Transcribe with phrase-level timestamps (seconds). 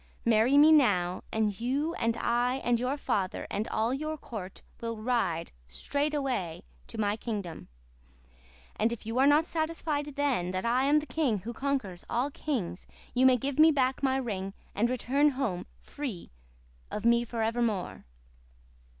[0.25, 4.97] Marry me now, and you and I and your father and all your court will
[4.97, 7.67] ride straightway to my kingdom;
[8.77, 12.31] and if you are not satisfied then that I am the king who conquers all
[12.31, 16.31] kings you may give me back my ring and return home free
[16.89, 18.05] of me forever more.